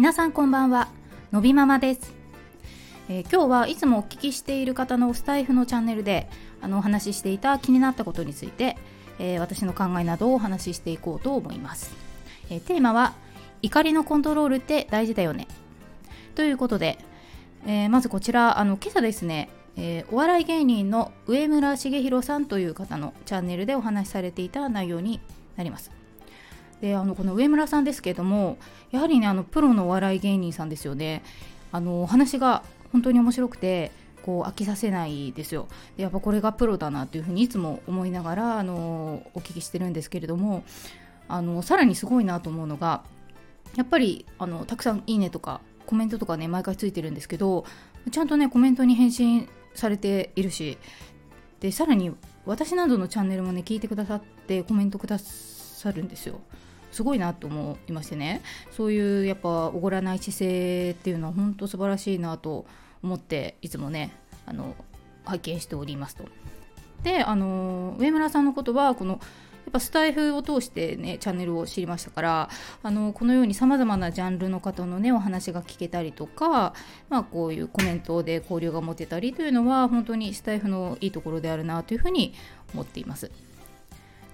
[0.00, 0.88] 皆さんこんばんは。
[1.30, 2.14] のびママです、
[3.10, 6.30] えー、今日はいつもお聞きしている方のスタイフのチャンネルで
[6.62, 8.78] あのお話ししていた気になったことについて、
[9.18, 11.94] えー、私の考えなどをお話ししていこうと思います、
[12.48, 13.12] えー、テーマは
[13.60, 15.46] 怒りのコントロールって大事だよね。
[16.34, 16.96] ということで、
[17.66, 25.20] えまずこちらあの今朝ですねえ、お笑い芸人の上村重弘さんという方のチャンネルでお話しされていた内容に
[25.56, 25.99] なります。
[26.80, 28.56] であのこの上村さんですけれども
[28.90, 31.22] やはりねあのプロのお笑い芸人さんですよね。
[31.72, 32.62] あのお話が
[32.92, 35.68] 本当に面白くてこう飽きさせないですよ。
[35.96, 40.64] でやっぱこれがプロだなというふうにいつも思いながらあのお聞きしてるんですけれども
[41.28, 43.02] あのさらにすごいなと思うのが
[43.76, 47.64] やっぱりあのたくさん「いいね」とかコメントとかね毎回ついてるんですけど
[48.10, 50.78] ちゃんとねコメントに返信されているし
[51.60, 52.10] でさらに
[52.46, 56.40] 私などのチャンネルもね聞いてくださってコメントくださるんですよ。
[56.90, 62.66] すごいなと思いましてねそういうやっぱおごらない姿勢っていうのは本当素晴らしいなと
[63.02, 64.12] 思っていつもね
[64.46, 64.74] あの
[65.24, 66.24] 拝見しておりますと。
[67.02, 69.18] であの上村さんのことはこのや
[69.70, 72.50] っぱスタイフを通してねチャンネルを知りましたから
[72.82, 76.74] あのこのようにさまざまなジャンルの方のねお話が聞けたりとか、
[77.08, 82.34] まあ、こういうコメントで交流が持てたりというのは本当にスタイフのいいところであるなというふうに
[82.74, 83.30] 思っています。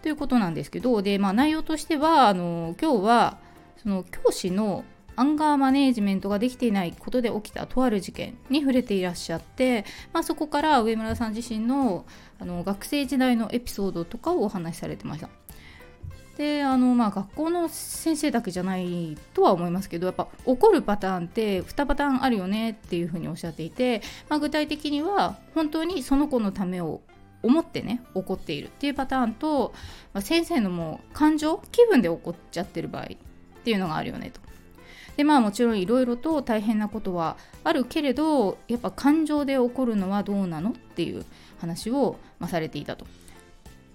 [0.07, 3.39] ということなんですけどで、まあ、内容としてはあの今日は
[3.77, 4.85] その教師の
[5.17, 12.07] アンガーマネージメントができていないことで起きたとある事件に触れていらっしゃって、まあ、そこから上村さん自身の
[12.39, 15.29] あの学生時代のエピソードとかをお話しされてました。
[16.37, 27.01] であのまあ学校の先生だけじゃないとは思いますけどやっぱ怒るパターンって2パターンあるよねっていうふうにおっしゃっていて、まあ、具体的には本当にその子のためを
[27.42, 29.73] 思ってね怒っているっていうパターンと、
[30.12, 33.09] まあ、先生のもう感情気分で怒っちゃってる場合っ
[33.65, 34.41] ていうのがあるよねと。
[35.17, 41.24] でまあもちろんいろいろと大変なことはあるけれどやっぱ感情で起こるのはどうなのっていう
[41.58, 43.07] 話を、まあ、されていたと。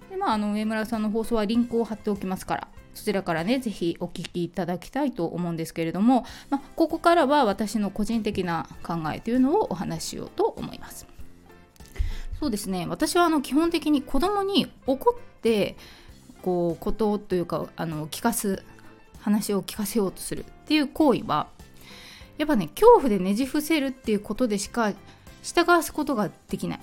[0.10, 11.08] でまああの上村さんの放送はリンクを貼っておきますからそちらからね、ぜひお聞きいただきたいと思うんですけれども、まあ、ここからは私の個人的な考えというのをお話ししようと思います。
[12.42, 15.78] そうですね私はあの基本的に子供に怒って
[16.42, 18.64] こうことというかあの聞かす
[19.20, 21.48] 話を聞かせようとするっていう行為は
[22.40, 24.92] やっぱね恐怖でねじ伏せるっていうことでしか
[25.44, 26.80] 従わすことができない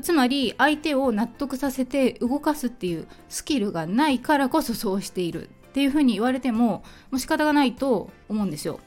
[0.00, 8.80] つまり相手を納得させて動かすっていうスキルがないからこそそうしているっていうふうに言われてももう仕方がないと思うんですよ。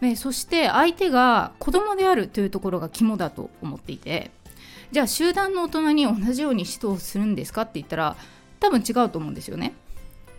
[0.00, 4.30] でそして相手が子供であるというところが肝だと思っていて
[4.90, 7.62] じゃあ集団の大人に同じように指導するんですか？
[7.62, 8.16] って言ったら
[8.60, 9.74] 多分違うと思うんですよね。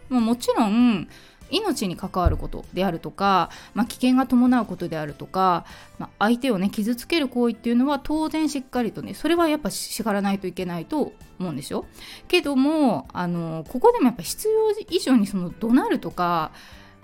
[0.10, 1.08] ももちろん
[1.52, 5.66] 命に関わることであるとか、まあ、危険が伴うことであるとか、
[5.98, 11.86] まあ、相手をね傷つける行為っていうのは当然しっかりとねそれはやっぱ叱らないといけないと思うんですよ。
[12.28, 16.52] けどもあのここでもやっぱ必要以上にその怒鳴るとか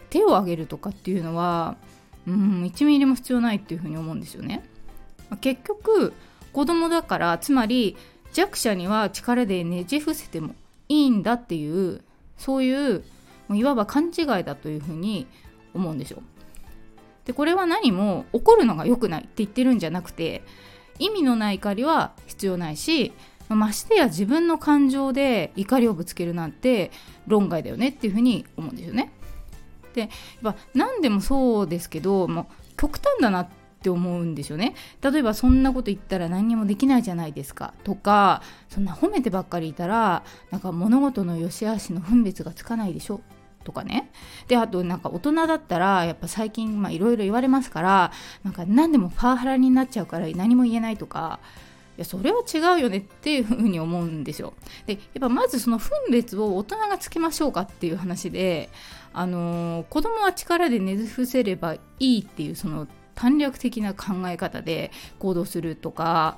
[0.09, 1.77] 手を挙げるとかっていうのは
[2.27, 4.63] うん1ミリも必要ないっていうふうに思うんですよね。
[5.29, 6.13] まあ、結局
[6.55, 7.97] 子供だからつまり
[8.31, 10.55] 弱者には力でねじ伏せても
[10.87, 12.01] いいんだっていう
[12.37, 13.03] そういう
[13.51, 15.27] いわば勘違いだというふうに
[15.73, 16.23] 思うんですよ。
[17.25, 20.43] でこれは何も怒るのが良くないって言ってるんじゃなくて
[20.97, 23.11] 意味のない怒りは必要ないし
[23.49, 26.89] ましてや自分の感情で怒りをぶつけるなんて
[27.27, 29.11] 論外だよねっていうふうに思うんですよね。
[29.93, 30.09] でやっ
[30.41, 34.73] ぱ何でもそうですけどもう極端だなってって思うんですよね。
[35.01, 43.21] 例えばそんなこと言ったら何にもできないじゃないですかとかそんな褒めてばっかりいたらなんか物事の良し悪しの分別がつかないでしょ。
[43.63, 44.11] とかね。
[44.47, 48.11] であとなんか大人だったらやっぱ最近いろいろ言われますから
[48.43, 51.39] なんか何でもパワハラになっちゃうから何も言えないとか。
[51.97, 54.53] いやそれは違うよねっていうふうに思うんですよ。
[54.85, 58.69] でやっぱまずその分別を大人がつけましょうかっていう話で、
[59.13, 66.37] あのー、子供は力でねじ伏せればいいっていうその短絡的な考え方で行動するとか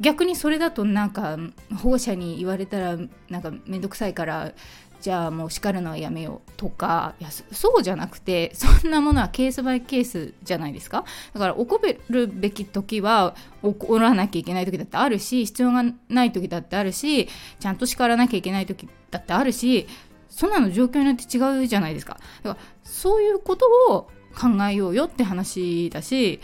[0.00, 1.38] 逆にそれだとなんか
[1.80, 2.98] 保護者に言われたら
[3.30, 4.52] なんか面倒くさいから
[5.00, 11.04] じゃあもう叱るのはやめようとかいやそうじゃなくてそんなものはケースバイケースじゃないですか？
[11.34, 17.28] だから怒るべき時は怒らなきゃいけない時だってあるし必要がない時だってあるし
[17.58, 19.88] ちゃんと叱らなきゃいけない時だってあるし
[20.28, 22.18] そんなの状況によって違うじゃないですか。
[22.42, 26.40] だからそういうことを考えようよって話だし、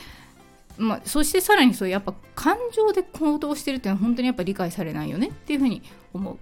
[0.76, 5.82] まあ、そしてさらにそうやっぱ感情で行動してるっていうのは本当にやっぱ理解されないよねっていうふうに
[6.12, 6.38] 思う。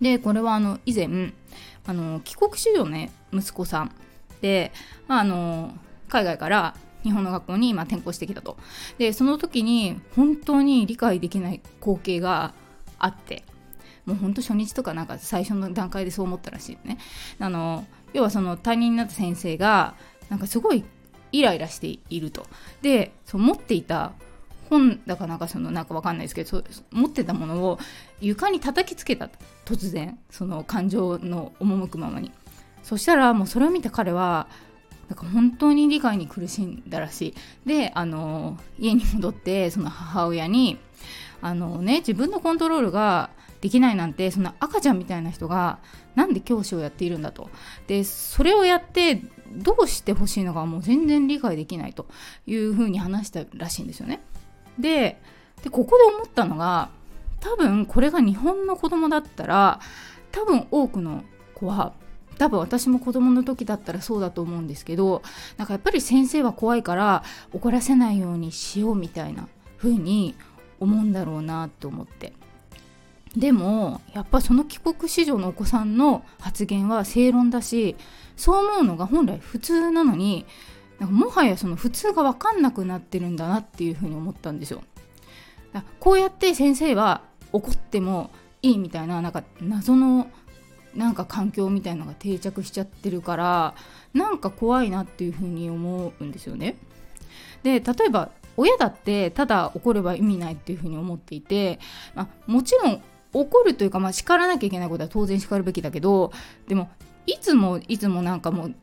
[0.00, 1.32] でこれはあの以前
[1.86, 3.92] あの帰国子女ね息子さん
[4.40, 4.72] で、
[5.08, 5.74] あ、あの
[6.08, 8.56] 海外から日本の学校に今転校してきたと
[8.98, 12.52] でその時に本当に理解できない光景が
[12.98, 13.44] あって
[14.04, 16.98] もうほんと初日とかなんか最初の段階でそう思ったらしいね
[17.38, 19.94] あの要はその担任になった先生が
[20.28, 20.84] なんかすごい
[21.32, 22.46] イライラしていると。
[22.82, 24.12] でそう持っていた
[24.68, 27.78] 本だかなんかそのなんかわかんないですけど持ってたものを
[28.20, 29.30] 床に叩きつけた
[29.64, 32.32] 突然その感情の赴くままに。
[32.82, 34.46] そしたらもうそれを見た彼は
[35.08, 37.34] なんか本当に理解に苦しんだらし
[37.64, 37.68] い。
[37.68, 40.78] であの家に戻ってその母親に
[41.42, 43.30] あのね自分のコントロールが
[43.66, 45.80] できないなんてそんな赤ちゃんみたいな人が
[46.14, 47.50] なんで教師をやっているんだと。
[47.88, 52.06] でそれをやってどうしてほしいのかもう全然理解できないと。
[52.46, 54.20] いうふうに話したらしいんですよね。
[54.78, 55.20] で
[55.64, 56.90] でここで思ったのが
[57.40, 59.80] 多分これが日本の子供だったら
[60.30, 61.24] 多分多くの
[61.56, 61.92] 子は
[62.38, 65.22] 多分私も子供の時だったらそうだと思うんですけど
[65.56, 70.36] なんかやっぱり先生は怖いから怒らせないようにしようみたいな風に
[70.78, 72.32] 思うんだろうなと思って。
[73.36, 77.96] でもやっぱその帰国子女のお子さんの発言は正論だし
[78.36, 80.46] そう思うのが本来普通なのに
[81.00, 84.82] もはやその普通が分かんなくなってるんだなっていうふうに思ったんですよ。
[86.00, 87.20] こうやって先生は
[87.52, 88.30] 怒っても
[88.62, 90.30] いいみたいななんか謎の
[90.94, 93.74] なんか環境みたいのが定着しちゃってるから
[94.14, 96.76] なんか怖いなっていうふうに思うんですよね。
[97.62, 101.78] で例えば親だってただ怒れば意味ないっていうふうに思っていて、
[102.14, 103.02] まあ、もちろん
[103.40, 106.32] 怒るというか、まあ、叱らなきゃいけないことは当然叱るべきだけど
[106.68, 106.90] でも
[107.26, 108.74] いつもいつもなんかもう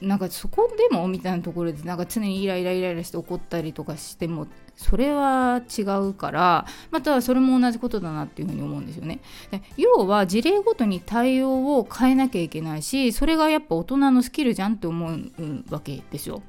[0.00, 4.46] なんかそこでもみたいなところでなんか常にイライライライラして怒ったりとかしても
[4.76, 9.20] それは違うからまたそれも同じことだなっていうふうに思うんですよね。
[9.50, 16.42] で要は事例ごとに対応を変えなきゃいけないしそれがやっぱ大人のスキルじゃんって思うわけですよ。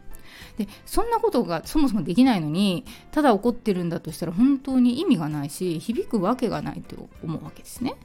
[0.58, 7.96] でそんなことがそもそもできないのにただ怒ってるんだとしたら本当に意味がないし響くわけがないと思うわけですね。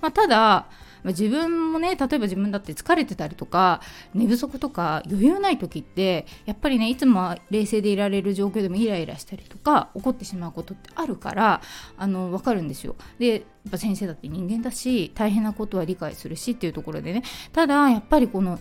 [0.00, 0.66] まあ、ただ
[1.04, 3.80] 自分もね例えば自分だって疲れてたりとか
[4.14, 11.60] 寝不足とか余裕ない時ってやっぱりねいつも冷静でいられる状況でもイライラしたりとか怒ってしまうことってあるから
[11.96, 12.96] あの分かるんですよ。
[13.18, 18.58] でやっぱ先生だって人間だし大変なことは理解するしっていうところでねただやっぱりこの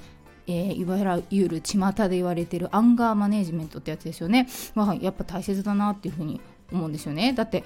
[0.48, 6.42] えー、いわゆる巷で言われてるアンガーマネジメントってやつですよね、まあ、やっぱ大切だなっていうふうに
[6.72, 7.34] 思うんですよね。
[7.34, 7.64] だって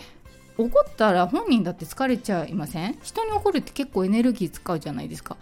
[0.58, 2.98] 怒ったら本人だって疲れちゃいません？
[3.04, 5.38] 人に怒るって結構エネルギー使うじゃないですか。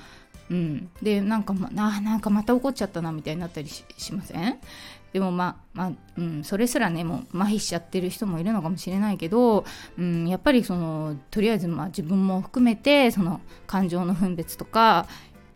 [0.50, 4.60] うん、でなんかまあなんかまた怒っちゃったなみたいになったりしません？
[5.14, 9.64] でもまあ、まあうん、それすらねもう麻痺しちゃってる人もいるのかもしれないけど、
[9.98, 15.08] うん、やっぱりそのとりあえずまあ自分も含めてその感情の分別とか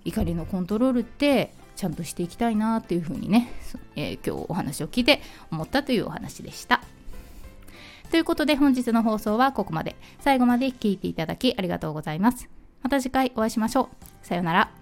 [0.05, 3.49] 怒りのコントロールってちゃんとしていきたいなっていうふうにね、
[3.95, 6.81] えー、今日お話を聞いて思ったというお話でした。
[8.11, 9.95] ということで本日の放送はここまで。
[10.19, 12.49] 最後まで聞いていただきありがとうございます。
[12.81, 14.27] また次回お会いしましょう。
[14.27, 14.78] さようなら。